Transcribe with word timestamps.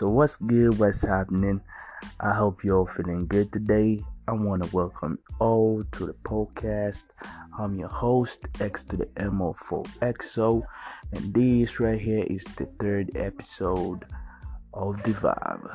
So, 0.00 0.08
what's 0.08 0.36
good? 0.36 0.78
What's 0.78 1.02
happening? 1.02 1.60
I 2.20 2.32
hope 2.32 2.64
you're 2.64 2.78
all 2.78 2.86
feeling 2.86 3.26
good 3.26 3.52
today. 3.52 4.02
I 4.26 4.32
want 4.32 4.62
to 4.62 4.74
welcome 4.74 5.18
all 5.38 5.84
to 5.92 6.06
the 6.06 6.14
podcast. 6.24 7.04
I'm 7.58 7.78
your 7.78 7.90
host, 7.90 8.40
X 8.60 8.82
to 8.84 8.96
the 8.96 9.04
MO4XO, 9.20 10.62
and 11.12 11.34
this 11.34 11.80
right 11.80 12.00
here 12.00 12.24
is 12.30 12.44
the 12.56 12.64
third 12.80 13.14
episode 13.14 14.06
of 14.72 15.02
The 15.02 15.12
Vibe. 15.12 15.68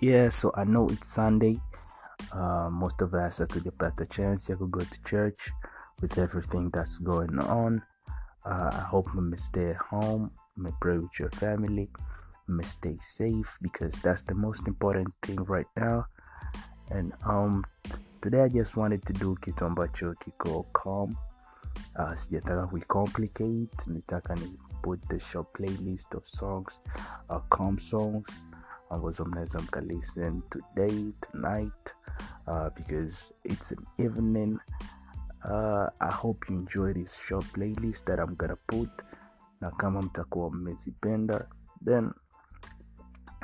Yeah, 0.00 0.30
so 0.30 0.50
I 0.56 0.64
know 0.64 0.88
it's 0.88 1.08
Sunday. 1.08 1.60
Uh, 2.32 2.68
most 2.68 3.00
of 3.00 3.14
us 3.14 3.38
are 3.38 3.46
to 3.46 3.60
get 3.60 3.78
the 3.96 4.06
chance 4.06 4.46
to 4.46 4.56
go 4.56 4.80
to 4.80 5.02
church 5.04 5.50
with 6.00 6.18
everything 6.18 6.70
that's 6.70 6.98
going 6.98 7.38
on. 7.38 7.84
Uh, 8.44 8.70
I 8.72 8.80
hope 8.80 9.08
you 9.14 9.20
may 9.20 9.36
stay 9.36 9.70
at 9.70 9.76
home, 9.76 10.30
may 10.56 10.70
pray 10.80 10.98
with 10.98 11.18
your 11.18 11.30
family, 11.30 11.90
may 12.48 12.64
stay 12.64 12.96
safe 12.98 13.58
because 13.62 13.94
that's 14.02 14.22
the 14.22 14.34
most 14.34 14.66
important 14.66 15.12
thing 15.22 15.36
right 15.44 15.66
now. 15.76 16.06
And 16.90 17.12
um, 17.24 17.64
today 18.22 18.42
I 18.42 18.48
just 18.48 18.76
wanted 18.76 19.04
to 19.06 19.12
do 19.12 19.36
kitu 19.40 19.64
ambacho 19.64 20.14
kiko 20.18 20.64
calm. 20.72 21.16
Uh, 21.96 22.14
sijataka 22.14 22.66
kuicomplicate, 22.66 23.86
nitaka 23.86 24.34
ni 24.34 24.58
put 24.82 25.00
the 25.08 25.18
show 25.20 25.44
playlist 25.54 26.14
of 26.16 26.26
songs, 26.26 26.78
uh, 27.28 27.40
calm 27.50 27.78
songs 27.78 28.28
ambazo 28.90 29.24
mnaweza 29.24 29.58
mkalisten 29.58 30.42
today 30.50 31.12
tonight 31.20 31.94
uh, 32.46 32.68
because 32.76 33.34
it's 33.44 33.72
an 33.72 33.86
evening 33.98 34.58
uh, 35.44 35.88
i 36.00 36.10
hope 36.12 36.46
you 36.50 36.56
enjoy 36.58 36.92
this 36.92 37.16
short 37.18 37.44
playlist 37.52 38.04
that 38.04 38.18
i'm 38.18 38.34
gonna 38.36 38.56
put. 38.66 38.90
Na 39.60 39.70
kama 39.70 40.02
mtakuwa 40.02 40.50
mmezipenda. 40.50 41.48
Then 41.84 42.12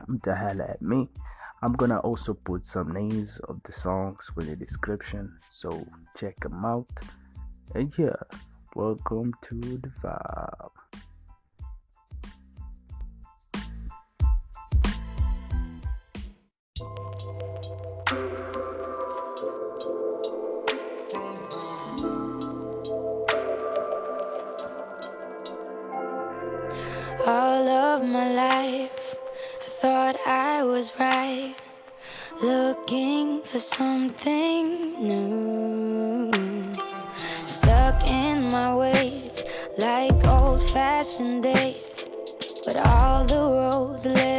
mtahala 0.08 0.68
at 0.68 0.82
me. 0.82 1.08
I'm 1.62 1.76
gonna 1.76 1.98
also 1.98 2.34
put 2.34 2.64
some 2.64 2.92
names 2.92 3.40
of 3.48 3.56
the 3.62 3.72
songs 3.72 4.32
with 4.36 4.46
the 4.48 4.56
description 4.56 5.38
so 5.48 5.86
check 6.14 6.36
them 6.40 6.64
out. 6.64 6.88
And 7.74 7.98
yeah 7.98 8.16
welcome 8.74 9.32
to 9.40 9.54
the 9.60 9.88
vibe 9.88 10.70
for 33.56 33.60
something 33.60 34.66
new. 35.00 36.30
Stuck 37.46 38.06
in 38.06 38.50
my 38.52 38.74
ways, 38.74 39.44
like 39.78 40.26
old 40.26 40.62
fashioned 40.70 41.42
days, 41.42 42.06
but 42.66 42.76
all 42.86 43.24
the 43.24 43.42
roads 43.58 44.04
led 44.04 44.35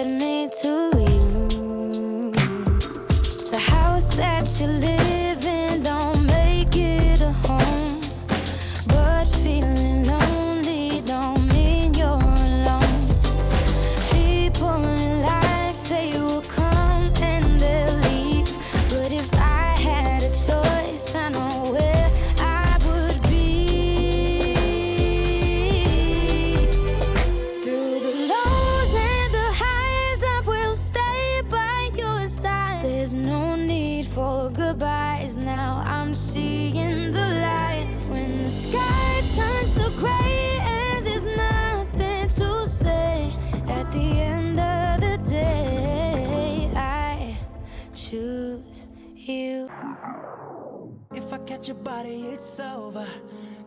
If 51.14 51.34
I 51.34 51.38
catch 51.40 51.68
your 51.68 51.78
body, 51.78 52.24
it's 52.34 52.60
over. 52.60 53.08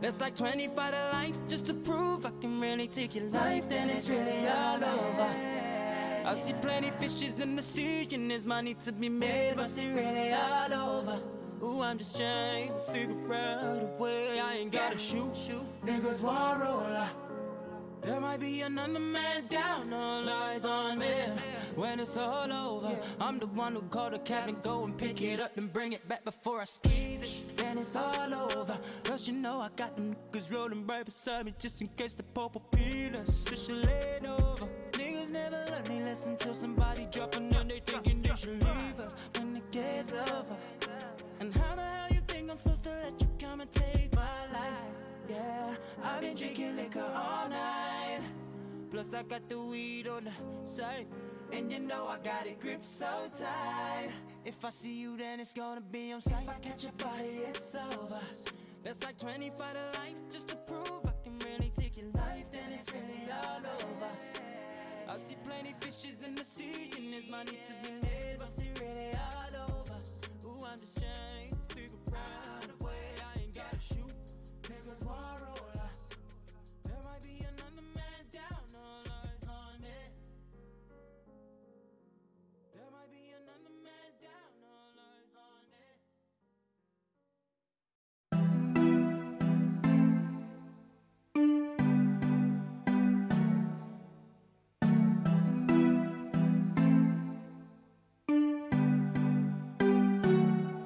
That's 0.00 0.20
like 0.20 0.34
25 0.34 0.92
to 0.92 1.10
life 1.12 1.36
just 1.46 1.66
to 1.66 1.74
prove 1.74 2.24
I 2.24 2.30
can 2.40 2.60
really 2.60 2.88
take 2.88 3.14
your 3.14 3.26
life, 3.26 3.68
then 3.68 3.90
it's 3.90 4.08
really 4.08 4.48
all 4.48 4.82
over. 4.82 5.30
I 6.24 6.34
see 6.34 6.54
plenty 6.54 6.90
fishes 6.98 7.40
in 7.40 7.56
the 7.56 7.62
sea, 7.62 8.06
and 8.12 8.30
there's 8.30 8.46
money 8.46 8.74
to 8.74 8.92
be 8.92 9.08
made, 9.08 9.54
but 9.56 9.66
it's 9.66 9.78
really 9.78 10.32
all 10.32 10.72
over. 10.72 11.20
Ooh, 11.62 11.82
I'm 11.82 11.98
just 11.98 12.16
trying 12.16 12.68
to 12.68 12.92
figure 12.92 13.34
out 13.34 13.82
a 13.82 13.86
way 13.98 14.40
I 14.40 14.54
ain't 14.54 14.72
gotta 14.72 14.98
shoot, 14.98 15.36
shoot. 15.36 15.64
Niggas 15.84 16.22
want 16.22 16.60
roller. 16.60 17.10
There 18.02 18.18
might 18.18 18.40
be 18.40 18.62
another 18.62 18.98
man 18.98 19.46
down, 19.48 19.92
all 19.92 20.28
eyes 20.28 20.64
on 20.64 20.98
me. 20.98 21.12
When 21.76 22.00
it's 22.00 22.16
all 22.16 22.50
over, 22.50 22.98
I'm 23.20 23.38
the 23.38 23.46
one 23.46 23.74
who 23.74 23.82
call 23.82 24.10
the 24.10 24.18
cab 24.18 24.48
and 24.48 24.62
go 24.62 24.84
and 24.84 24.96
pick 24.96 25.20
it 25.20 25.38
up 25.38 25.56
and 25.58 25.70
bring 25.70 25.92
it 25.92 26.08
back 26.08 26.24
before 26.24 26.62
I 26.62 26.64
squeeze 26.64 27.44
it. 27.44 27.56
Then 27.58 27.76
it's 27.76 27.94
all 27.96 28.34
over. 28.34 28.78
Cause 29.04 29.28
you 29.28 29.34
know 29.34 29.60
I 29.60 29.68
got 29.76 29.96
them 29.96 30.16
niggas 30.32 30.52
rolling 30.52 30.86
right 30.86 31.04
beside 31.04 31.44
me 31.44 31.54
just 31.58 31.82
in 31.82 31.88
case 31.96 32.14
the 32.14 32.22
purple 32.22 32.62
peel 32.72 33.16
us. 33.16 33.46
So 33.46 33.54
she 33.54 33.72
laid 33.72 34.24
over. 34.26 34.66
Niggas 34.92 35.30
never 35.30 35.62
let 35.70 35.88
me 35.88 36.02
listen 36.02 36.36
till 36.36 36.54
somebody 36.54 37.06
dropping 37.10 37.54
and 37.54 37.70
they 37.70 37.80
thinking 37.80 38.22
they 38.22 38.34
should 38.34 38.62
leave 38.64 38.98
us 38.98 39.14
when 39.36 39.56
it 39.56 39.70
gets 39.70 40.14
over. 40.14 40.56
And 41.38 41.54
how 41.54 41.74
the 41.74 41.82
hell 41.82 42.08
you 42.12 42.20
think 42.26 42.50
I'm 42.50 42.56
supposed 42.56 42.84
to 42.84 42.90
let 42.90 43.20
you 43.20 43.28
come 43.38 43.60
and 43.60 43.72
take 43.72 44.14
my 44.14 44.46
life? 44.52 44.94
Yeah, 45.28 45.74
I've 46.02 46.20
been 46.20 46.34
drinking 46.34 46.76
liquor 46.76 47.00
all 47.00 47.48
night. 47.48 47.69
Plus, 48.90 49.14
I 49.14 49.22
got 49.22 49.48
the 49.48 49.60
weed 49.60 50.08
on 50.08 50.24
the 50.24 50.32
side. 50.64 51.06
And 51.52 51.70
you 51.70 51.78
know 51.78 52.06
I 52.06 52.18
got 52.18 52.46
it 52.46 52.60
gripped 52.60 52.84
so 52.84 53.28
tight. 53.32 54.10
If 54.44 54.64
I 54.64 54.70
see 54.70 55.00
you, 55.00 55.16
then 55.16 55.40
it's 55.40 55.52
gonna 55.52 55.80
be 55.80 56.12
on 56.12 56.20
sight. 56.20 56.42
If 56.42 56.48
I 56.48 56.54
catch 56.54 56.82
your 56.84 56.92
body, 56.92 57.42
it's 57.46 57.74
over. 57.74 58.20
That's 58.82 59.02
like 59.04 59.18
25 59.18 59.72
to 59.72 59.98
life 59.98 60.14
just 60.30 60.48
to 60.48 60.56
prove 60.56 61.04
I 61.04 61.12
can 61.22 61.38
really 61.44 61.72
take 61.76 61.96
your 61.96 62.10
life. 62.14 62.46
Then 62.50 62.72
it's 62.72 62.92
really 62.92 63.28
all 63.30 63.58
over. 63.58 64.10
I 65.08 65.16
see 65.18 65.36
plenty 65.44 65.74
fishes 65.80 66.22
in 66.26 66.34
the 66.34 66.44
sea, 66.44 66.90
and 66.96 67.12
there's 67.12 67.28
money 67.28 67.58
to 67.66 67.72
be 67.82 67.94
made, 68.00 68.36
but 68.38 68.48
it's 68.48 68.60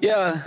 Yeah, 0.04 0.42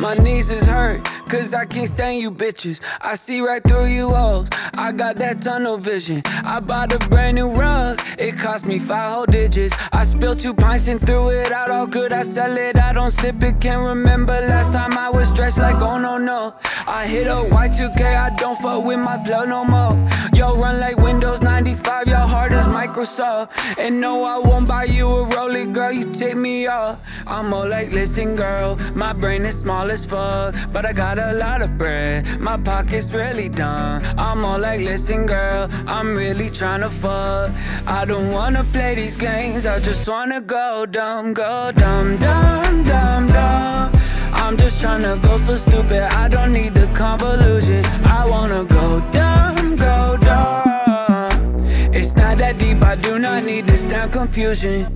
my 0.00 0.14
knees 0.14 0.50
is 0.50 0.66
hurt, 0.66 1.04
cause 1.28 1.52
I 1.52 1.66
can't 1.66 1.88
stand 1.88 2.18
you 2.18 2.30
bitches. 2.30 2.80
I 3.02 3.14
see 3.16 3.40
right 3.40 3.62
through 3.62 3.86
you 3.86 4.14
all. 4.14 4.46
I 4.74 4.92
got 4.92 5.16
that 5.16 5.42
tunnel 5.42 5.76
vision. 5.76 6.22
I 6.24 6.60
bought 6.60 6.92
a 6.92 6.98
brand 7.08 7.36
new 7.36 7.50
rug, 7.50 8.00
it 8.18 8.38
cost 8.38 8.66
me 8.66 8.78
five 8.78 9.12
whole 9.12 9.26
digits. 9.26 9.74
I 9.92 10.04
spilled 10.04 10.38
two 10.38 10.54
pints 10.54 10.88
and 10.88 10.98
threw 11.00 11.30
it 11.30 11.52
out 11.52 11.70
all 11.70 11.86
good, 11.86 12.12
I 12.12 12.22
sell 12.22 12.56
it, 12.56 12.76
I 12.76 12.92
don't 12.92 13.10
sip 13.10 13.42
it. 13.42 13.60
Can't 13.60 13.84
remember 13.84 14.32
last 14.32 14.72
time 14.72 14.96
I 14.96 15.10
was 15.10 15.30
dressed 15.32 15.58
like 15.58 15.82
oh 15.82 15.98
no 15.98 16.16
no. 16.16 16.54
I 16.86 17.06
hit 17.06 17.26
a 17.26 17.48
Y2K, 17.50 18.02
I 18.02 18.34
don't 18.36 18.58
fuck 18.58 18.84
with 18.84 18.98
my 18.98 19.16
blood 19.18 19.48
no 19.48 19.64
more. 19.64 19.96
Yo, 20.32 20.54
run 20.54 20.80
like 20.80 20.96
Windows 20.96 21.42
95, 21.42 22.06
your 22.06 22.16
heart 22.16 22.52
is 22.52 22.66
Microsoft. 22.66 23.50
And 23.78 24.00
no, 24.00 24.24
I 24.24 24.38
won't 24.38 24.66
buy 24.66 24.84
you 24.84 25.06
a 25.06 25.26
Rollie, 25.26 25.72
girl, 25.72 25.92
you 25.92 26.10
take 26.12 26.36
me 26.36 26.66
off. 26.66 26.98
I'm 27.26 27.50
more 27.50 27.68
like, 27.68 27.90
listen, 27.92 28.36
girl, 28.36 28.76
my 28.94 29.12
brain 29.12 29.42
is 29.42 29.62
small 29.96 30.50
as 30.50 30.52
fuck, 30.52 30.72
but 30.72 30.86
I 30.86 30.92
got 30.92 31.18
a 31.18 31.32
lot 31.34 31.62
of 31.62 31.76
bread. 31.78 32.40
My 32.40 32.56
pocket's 32.56 33.14
really 33.14 33.48
done. 33.48 34.04
I'm 34.18 34.40
more 34.40 34.58
like, 34.58 34.80
listen, 34.80 35.26
girl, 35.26 35.68
I'm 35.86 36.14
really 36.16 36.50
trying 36.50 36.80
to 36.80 36.90
fuck. 36.90 37.50
I 37.86 38.04
don't 38.04 38.32
wanna 38.32 38.64
play 38.72 38.94
these 38.94 39.16
games, 39.16 39.66
I 39.66 39.80
just 39.80 40.08
wanna 40.08 40.40
go 40.40 40.86
dumb, 40.86 41.34
go 41.34 41.72
dumb, 41.74 42.18
dumb, 42.18 42.84
dumb, 42.84 43.26
dumb. 43.28 43.92
I'm 44.32 44.56
just 44.56 44.80
trying 44.80 45.02
to 45.02 45.18
go 45.22 45.36
so 45.38 45.54
stupid, 45.56 46.02
I 46.02 46.28
don't 46.28 46.52
need 46.52 46.74
the 46.74 46.86
convolution. 46.94 47.84
I 48.04 48.28
wanna 48.28 48.64
go 48.64 49.00
dumb, 49.12 49.76
go 49.76 50.16
dumb. 50.20 51.64
It's 51.92 52.14
not 52.16 52.38
that 52.38 52.58
deep, 52.58 52.82
I 52.82 52.96
do 52.96 53.18
not 53.18 53.44
need 53.44 53.66
this 53.66 53.84
damn 53.84 54.10
confusion. 54.10 54.86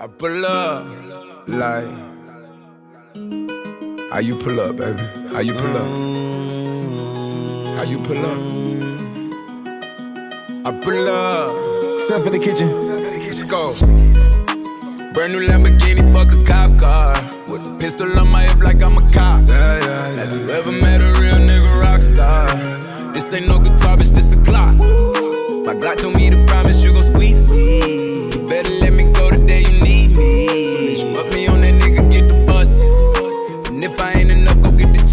I 0.00 0.06
pull 0.06 0.46
up 0.46 0.86
like 1.48 1.88
how 4.12 4.20
you 4.20 4.36
pull 4.36 4.60
up, 4.60 4.76
baby? 4.76 5.02
How 5.32 5.40
you 5.40 5.54
pull 5.54 5.76
up? 5.76 5.88
How 7.76 7.82
you 7.82 7.98
pull 7.98 8.24
up? 8.24 8.38
I 10.66 10.70
pull 10.80 11.08
up. 11.08 12.00
Step 12.02 12.26
in 12.26 12.32
the 12.32 12.38
kitchen. 12.38 12.68
Let's 13.24 13.42
go. 13.42 13.74
Brand 15.14 15.32
new 15.32 15.40
Lamborghini, 15.40 16.12
fuck 16.12 16.32
a 16.32 16.44
cop 16.44 16.78
car. 16.78 17.14
With 17.48 17.66
a 17.66 17.76
pistol 17.80 18.16
on 18.20 18.30
my 18.30 18.44
hip 18.44 18.62
like 18.62 18.80
I'm 18.80 18.98
a 18.98 19.10
cop. 19.10 19.48
Yeah, 19.48 19.78
yeah, 19.80 20.14
Have 20.14 20.32
you 20.32 20.48
ever 20.50 20.70
met 20.70 21.00
a 21.00 21.20
real 21.20 21.38
nigga 21.44 21.82
rock 21.82 22.00
star? 22.02 22.46
This 23.12 23.34
ain't 23.34 23.48
no 23.48 23.58
guitar, 23.58 23.96
bitch, 23.96 24.14
this 24.14 24.32
a 24.32 24.36
Glock. 24.36 24.78
My 25.66 25.74
Glock 25.74 25.96
told 25.96 26.14
me 26.14 26.30
to 26.30 26.46
promise 26.46 26.84
you 26.84 26.92
gon' 26.92 27.02
squeeze 27.02 27.40
me. 27.50 27.67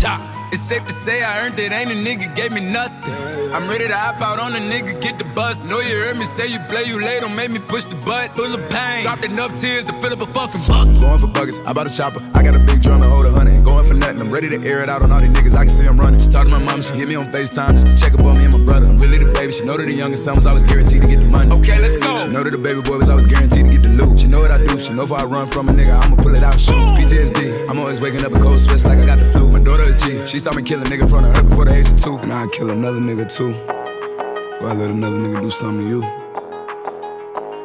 Chop. 0.05 0.21
It's 0.53 0.61
safe 0.61 0.85
to 0.85 0.93
say 0.93 1.23
I 1.23 1.45
earned 1.45 1.57
it, 1.59 1.71
ain't 1.71 1.91
a 1.91 1.95
nigga 1.95 2.33
gave 2.35 2.51
me 2.51 2.61
nothing. 2.61 3.13
I'm 3.53 3.67
ready 3.67 3.87
to 3.87 3.97
hop 3.97 4.21
out 4.21 4.39
on 4.39 4.55
a 4.55 4.59
nigga, 4.59 5.01
get 5.01 5.17
the 5.17 5.25
bus. 5.37 5.69
Know 5.69 5.79
you 5.79 5.95
heard 6.03 6.17
me 6.17 6.25
say 6.25 6.45
you 6.47 6.59
play, 6.69 6.83
you 6.83 7.01
late, 7.01 7.21
don't 7.21 7.35
make 7.35 7.49
me 7.49 7.59
push 7.59 7.85
the 7.85 7.95
butt. 8.07 8.35
Full 8.35 8.53
of 8.53 8.69
pain, 8.69 9.01
dropped 9.01 9.25
enough 9.25 9.59
tears 9.59 9.85
to 9.85 9.93
fill 9.93 10.13
up 10.13 10.21
a 10.21 10.27
fucking 10.27 10.61
bucket. 10.67 11.01
Going 11.01 11.19
for 11.19 11.31
buggers, 11.37 11.57
I 11.65 11.73
bought 11.73 11.87
a 11.87 11.93
chopper. 11.93 12.21
I 12.35 12.43
got 12.43 12.55
a 12.55 12.59
big 12.59 12.81
drum 12.83 13.01
to 13.01 13.09
hold 13.09 13.25
a 13.25 13.31
hundred. 13.31 13.63
Nothing, 14.05 14.21
I'm 14.21 14.29
ready 14.31 14.49
to 14.49 14.61
air 14.63 14.83
it 14.83 14.87
out 14.87 15.01
on 15.01 15.11
all 15.11 15.19
these 15.19 15.31
niggas. 15.31 15.55
I 15.55 15.65
can 15.65 15.69
see 15.69 15.83
I'm 15.83 15.99
running. 15.99 16.19
Just 16.19 16.31
talked 16.31 16.47
to 16.47 16.59
my 16.59 16.63
mom, 16.63 16.79
she 16.83 16.93
hit 16.93 17.07
me 17.07 17.15
on 17.15 17.25
FaceTime 17.31 17.71
just 17.71 17.89
to 17.89 17.95
check 17.95 18.13
up 18.13 18.19
on 18.19 18.37
me 18.37 18.43
and 18.43 18.53
my 18.53 18.63
brother. 18.63 18.85
I'm 18.85 18.99
really 18.99 19.17
the 19.17 19.33
baby, 19.33 19.51
she 19.51 19.65
know 19.65 19.77
that 19.77 19.85
the 19.85 19.93
youngest 19.93 20.23
son 20.23 20.35
was 20.35 20.45
always 20.45 20.63
guaranteed 20.63 21.01
to 21.01 21.07
get 21.07 21.17
the 21.17 21.25
money. 21.25 21.51
Okay, 21.51 21.81
let's 21.81 21.97
go. 21.97 22.15
She 22.17 22.27
know 22.27 22.43
that 22.43 22.51
the 22.51 22.59
baby 22.59 22.81
boy 22.81 22.97
was 22.97 23.09
always 23.09 23.25
guaranteed 23.25 23.65
to 23.65 23.71
get 23.71 23.81
the 23.81 23.89
loot. 23.89 24.19
She 24.19 24.27
know 24.27 24.41
what 24.41 24.51
I 24.51 24.59
do, 24.59 24.77
she 24.77 24.93
know 24.93 25.05
if 25.05 25.11
I 25.11 25.23
run 25.23 25.49
from 25.49 25.69
a 25.69 25.71
nigga, 25.71 25.99
I'ma 25.99 26.17
pull 26.17 26.35
it 26.35 26.43
out 26.43 26.59
shoot. 26.59 26.75
PTSD, 26.75 27.67
I'm 27.67 27.79
always 27.79 27.99
waking 27.99 28.23
up 28.23 28.31
in 28.31 28.41
cold 28.43 28.59
sweats 28.59 28.85
like 28.85 28.99
I 28.99 29.05
got 29.07 29.17
the 29.17 29.25
flu. 29.25 29.49
My 29.49 29.57
daughter 29.57 29.89
a 29.89 29.97
G, 29.97 30.23
she 30.27 30.37
saw 30.37 30.53
me 30.53 30.61
kill 30.61 30.81
a 30.81 30.85
nigga 30.85 31.01
in 31.01 31.09
front 31.09 31.25
of 31.25 31.35
her 31.35 31.41
before 31.41 31.65
the 31.65 31.73
age 31.73 31.89
of 31.89 31.99
two. 31.99 32.17
And 32.17 32.31
I'd 32.31 32.51
kill 32.51 32.69
another 32.69 32.99
nigga 32.99 33.25
too. 33.25 33.53
Before 33.53 34.69
I 34.69 34.73
let 34.73 34.91
another 34.91 35.17
nigga 35.17 35.41
do 35.41 35.49
something 35.49 35.81
to 35.81 35.89
you. 35.89 36.03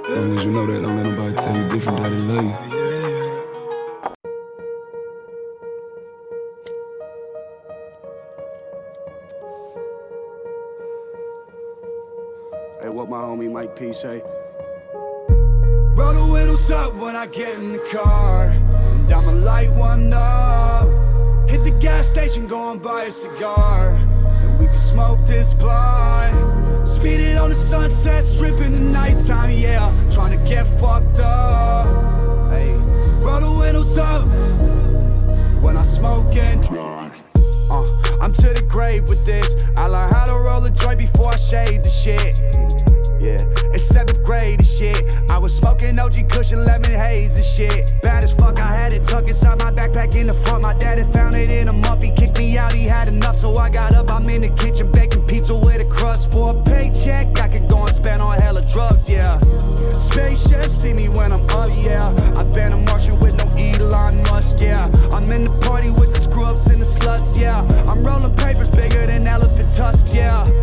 As 0.08 0.16
long 0.16 0.36
as 0.38 0.44
you 0.46 0.52
know 0.52 0.64
that, 0.64 0.80
don't 0.80 0.96
let 0.96 1.04
nobody 1.04 1.34
tell 1.36 1.54
you 1.54 1.68
different 1.68 1.98
that 1.98 2.08
they 2.08 2.16
love 2.16 2.72
you. 2.72 2.79
P 13.80 13.94
say? 13.94 14.22
Roll 15.96 16.12
the 16.12 16.28
windows 16.30 16.70
up 16.70 16.92
when 16.96 17.16
I 17.16 17.26
get 17.26 17.56
in 17.56 17.72
the 17.72 17.78
car, 17.90 18.48
and 18.50 19.10
I'ma 19.10 19.32
light 19.32 19.70
one 19.70 20.12
up. 20.12 20.86
Hit 21.48 21.64
the 21.64 21.70
gas 21.80 22.06
station, 22.06 22.46
go 22.46 22.72
and 22.72 22.82
buy 22.82 23.04
a 23.04 23.10
cigar, 23.10 23.94
and 23.94 24.58
we 24.58 24.66
can 24.66 24.76
smoke 24.76 25.26
this 25.26 25.54
blunt. 25.54 26.86
Speed 26.86 27.20
it 27.20 27.38
on 27.38 27.48
the 27.48 27.54
sunset 27.54 28.22
strip 28.22 28.60
in 28.60 28.72
the 28.72 28.80
nighttime, 28.80 29.50
yeah. 29.50 29.90
Trying 30.12 30.38
to 30.38 30.44
get 30.46 30.66
fucked 30.66 31.18
up. 31.20 31.86
Hey, 32.50 32.74
roll 33.24 33.40
the 33.40 33.58
windows 33.60 33.96
up 33.96 34.26
when 35.62 35.78
I 35.78 35.84
smoke 35.84 36.36
and 36.36 36.62
drink. 36.62 37.14
Uh, 37.70 37.86
I'm 38.20 38.34
to 38.34 38.48
the 38.52 38.66
grave 38.68 39.04
with 39.04 39.24
this. 39.24 39.64
I 39.78 39.86
learned 39.86 40.12
how 40.12 40.26
to 40.26 40.34
roll 40.34 40.62
a 40.66 40.70
joint 40.70 40.98
before 40.98 41.30
I 41.32 41.38
shade 41.38 41.82
the 41.82 41.88
shit. 41.88 42.89
Yeah, 43.20 43.36
it's 43.74 43.84
seventh 43.84 44.24
grade 44.24 44.60
and 44.60 44.66
shit. 44.66 44.96
I 45.30 45.36
was 45.36 45.54
smoking 45.54 45.98
OG 45.98 46.30
cushion 46.30 46.64
lemon 46.64 46.92
haze 46.92 47.36
and 47.36 47.44
shit. 47.44 47.92
Bad 48.02 48.24
as 48.24 48.32
fuck, 48.32 48.58
I 48.58 48.72
had 48.72 48.94
it 48.94 49.04
tucked 49.04 49.28
inside 49.28 49.58
my 49.58 49.70
backpack 49.70 50.18
in 50.18 50.26
the 50.26 50.32
front. 50.32 50.62
My 50.64 50.72
daddy 50.72 51.04
found 51.12 51.34
it 51.34 51.50
in 51.50 51.68
a 51.68 51.72
month. 51.72 52.02
He 52.02 52.10
kicked 52.12 52.38
me 52.38 52.56
out, 52.56 52.72
he 52.72 52.84
had 52.84 53.08
enough. 53.08 53.38
So 53.38 53.54
I 53.56 53.68
got 53.68 53.94
up, 53.94 54.10
I'm 54.10 54.26
in 54.30 54.40
the 54.40 54.48
kitchen 54.48 54.90
baking 54.90 55.26
pizza 55.26 55.54
with 55.54 55.86
a 55.86 55.90
crust 55.92 56.32
for 56.32 56.56
a 56.56 56.64
paycheck. 56.64 57.38
I 57.38 57.48
could 57.48 57.68
go 57.68 57.78
and 57.84 57.94
spend 57.94 58.22
on 58.22 58.40
hella 58.40 58.62
drugs, 58.72 59.10
yeah. 59.10 59.32
Spaceship, 59.92 60.70
see 60.70 60.94
me 60.94 61.10
when 61.10 61.30
I'm 61.30 61.44
up, 61.50 61.68
yeah. 61.84 62.08
I've 62.38 62.54
been 62.54 62.72
a 62.72 62.78
Martian 62.78 63.18
with 63.20 63.36
no 63.36 63.44
Elon 63.52 64.16
Musk, 64.32 64.62
yeah. 64.62 64.82
I'm 65.12 65.30
in 65.30 65.44
the 65.44 65.52
party 65.60 65.90
with 65.90 66.14
the 66.14 66.20
scrubs 66.20 66.70
and 66.70 66.80
the 66.80 66.86
sluts, 66.86 67.38
yeah. 67.38 67.68
I'm 67.86 68.02
rolling 68.02 68.34
papers 68.36 68.70
bigger 68.70 69.06
than 69.06 69.26
elephant 69.26 69.68
tusks, 69.76 70.14
yeah. 70.14 70.59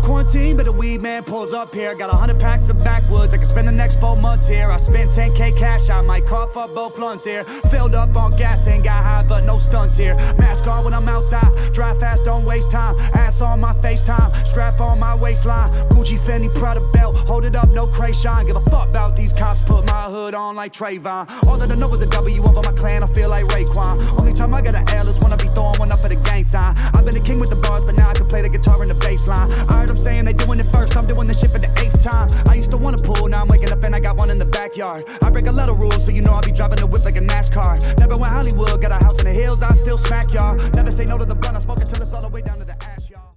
I'm 0.00 0.06
quarantine, 0.06 0.56
but 0.56 0.66
a 0.66 0.72
weed 0.72 1.02
man 1.02 1.24
pulls 1.24 1.52
up 1.52 1.74
here. 1.74 1.94
Got 1.94 2.08
a 2.08 2.16
hundred 2.16 2.40
packs 2.40 2.70
of 2.70 2.82
backwoods. 2.82 3.34
I 3.34 3.36
can 3.36 3.46
spend 3.46 3.68
the 3.68 3.72
next 3.72 4.00
four 4.00 4.16
months 4.16 4.48
here. 4.48 4.70
I 4.70 4.78
spent 4.78 5.10
10k 5.10 5.58
cash. 5.58 5.90
I 5.90 6.00
might 6.00 6.26
cough 6.26 6.56
up 6.56 6.74
both 6.74 6.98
lungs 6.98 7.22
here. 7.22 7.44
Filled 7.44 7.94
up 7.94 8.16
on 8.16 8.34
gas, 8.34 8.66
ain't 8.66 8.84
got 8.84 9.04
high, 9.04 9.22
but 9.22 9.44
no 9.44 9.58
stunts 9.58 9.98
here. 9.98 10.14
Mask 10.38 10.66
on 10.66 10.84
when 10.84 10.94
I'm 10.94 11.06
outside. 11.06 11.74
Drive 11.74 12.00
fast, 12.00 12.24
don't 12.24 12.46
waste 12.46 12.72
time. 12.72 12.98
Ass 13.12 13.42
on 13.42 13.60
my 13.60 13.74
FaceTime. 13.74 14.46
Strap 14.46 14.80
on 14.80 14.98
my 14.98 15.14
waistline. 15.14 15.70
Gucci, 15.90 16.18
Fendi, 16.18 16.52
Prada 16.54 16.80
belt. 16.92 17.16
Hold 17.28 17.44
it 17.44 17.54
up, 17.54 17.68
no 17.68 17.86
Kreayshawn. 17.86 18.46
Give 18.46 18.56
a 18.56 18.70
fuck 18.70 18.88
about 18.88 19.16
these 19.16 19.34
cops. 19.34 19.60
Put 19.60 19.84
my 19.84 20.04
hood 20.04 20.32
on 20.34 20.56
like 20.56 20.72
Trayvon. 20.72 21.30
All 21.46 21.58
that 21.58 21.70
I 21.70 21.74
know 21.74 21.90
is 21.92 22.00
a 22.00 22.06
W 22.06 22.42
on 22.42 22.54
my 22.64 22.72
clan. 22.72 23.02
I 23.02 23.06
feel 23.06 23.28
like 23.28 23.44
Raekwon. 23.48 24.18
Only 24.18 24.32
time 24.32 24.54
I 24.54 24.62
got 24.62 24.74
an 24.74 24.88
L 24.88 25.08
is 25.08 25.18
when 25.18 25.30
I 25.30 25.36
be 25.36 25.48
throwing 25.48 25.78
one 25.78 25.92
up 25.92 25.98
for 25.98 26.08
the 26.08 26.16
gang 26.24 26.44
sign. 26.44 26.74
I've 26.94 27.04
been 27.04 27.16
a 27.16 27.20
king 27.20 27.38
with 27.38 27.50
the 27.50 27.56
bars, 27.56 27.84
but 27.84 27.96
now 27.96 28.08
I 28.08 28.14
can 28.14 28.26
play 28.26 28.40
the 28.40 28.48
guitar 28.48 28.80
and 28.80 28.90
the 28.90 28.94
bass 28.94 29.28
line. 29.28 29.52
I 29.52 29.74
heard 29.74 29.90
them 29.90 29.98
saying 30.00 30.24
they 30.24 30.32
doing 30.32 30.58
it 30.58 30.66
first. 30.72 30.96
I'm 30.96 31.06
doing 31.06 31.28
this 31.28 31.40
shit 31.40 31.50
for 31.50 31.58
the 31.58 31.70
eighth 31.82 32.02
time. 32.02 32.28
I 32.48 32.54
used 32.54 32.70
to 32.70 32.78
wanna 32.78 32.96
pull, 32.98 33.28
now 33.28 33.42
I'm 33.42 33.48
waking 33.48 33.70
up 33.70 33.82
and 33.84 33.94
I 33.94 34.00
got 34.00 34.16
one 34.16 34.30
in 34.30 34.38
the 34.38 34.46
backyard. 34.46 35.04
I 35.22 35.30
break 35.30 35.46
a 35.46 35.52
lot 35.52 35.68
of 35.68 35.78
rules, 35.78 36.04
so 36.04 36.10
you 36.10 36.22
know 36.22 36.32
I 36.32 36.40
be 36.40 36.52
driving 36.52 36.78
the 36.78 36.86
whip 36.86 37.04
like 37.04 37.16
a 37.16 37.20
NASCAR. 37.20 37.98
Never 38.00 38.16
went 38.16 38.32
Hollywood, 38.32 38.80
got 38.80 38.92
a 38.92 38.94
house 39.04 39.18
in 39.20 39.26
the 39.26 39.32
hills, 39.32 39.62
I 39.62 39.70
still 39.70 39.98
smack 39.98 40.32
y'all. 40.32 40.56
Never 40.72 40.90
say 40.90 41.04
no 41.04 41.18
to 41.18 41.24
the 41.24 41.34
blunt, 41.34 41.56
I 41.56 41.60
smoke 41.60 41.80
it 41.80 41.86
till 41.86 42.00
it's 42.00 42.14
all 42.14 42.22
the 42.22 42.28
way 42.28 42.40
down 42.40 42.58
to 42.58 42.64
the 42.64 42.76
ash, 42.82 43.10
y'all. 43.10 43.34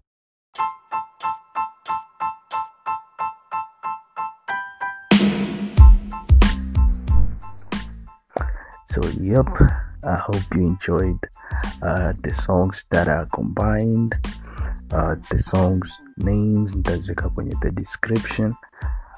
So, 8.86 9.01
yep, 9.20 9.48
I 10.05 10.15
hope 10.15 10.43
you 10.55 10.67
enjoyed 10.67 11.20
uh, 11.82 12.13
the 12.22 12.32
songs 12.32 12.86
that 12.91 13.08
are 13.08 13.25
combined. 13.34 14.13
Uh, 14.93 15.15
the 15.31 15.39
songs 15.39 16.01
names 16.17 16.75
nitazika 16.75 17.29
kwenye 17.29 17.55
the 17.62 17.71
description. 17.71 18.55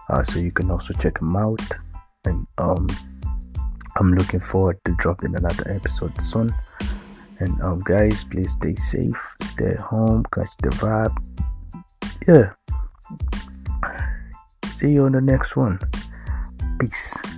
Uh, 0.09 0.23
so 0.23 0.39
you 0.39 0.51
can 0.51 0.71
also 0.71 0.93
check 0.93 1.19
them 1.19 1.35
out. 1.35 1.61
And 2.25 2.47
um, 2.57 2.87
i'm 3.97 4.13
looking 4.13 4.39
forward 4.39 4.77
to 4.85 4.95
dropping 4.97 5.35
another 5.35 5.71
episode 5.71 6.21
soon. 6.21 6.53
And 7.39 7.61
um, 7.61 7.79
guys 7.79 8.23
please 8.23 8.51
stay 8.53 8.75
safe 8.75 9.35
stay 9.43 9.71
at 9.71 9.79
home 9.79 10.23
catch 10.33 10.55
the 10.61 10.69
vibe. 10.69 11.15
Yeah. 12.27 12.53
See 14.71 14.91
you 14.93 15.05
on 15.05 15.11
the 15.11 15.21
next 15.21 15.55
one. 15.55 15.79
Peace 16.79 17.34